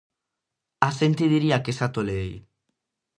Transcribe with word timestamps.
A 0.87 0.89
xente 0.99 1.31
diría 1.33 1.61
que 1.63 1.75
xa 1.77 1.87
toleei. 1.95 2.31